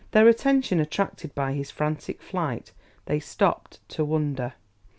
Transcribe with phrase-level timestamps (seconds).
[0.13, 2.71] Their attention attracted by his frantic flight,
[3.05, 4.53] they stopped to wonder.